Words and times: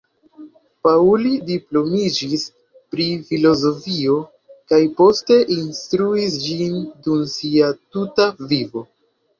Pauli 0.85 1.33
diplomiĝis 1.49 2.45
pri 2.95 3.05
filozofio 3.29 4.17
kaj 4.73 4.83
poste 5.03 5.41
instruis 5.61 6.43
ĝin 6.49 6.83
dum 7.07 7.25
sia 7.39 7.75
tuta 7.85 8.31
vivo. 8.55 8.87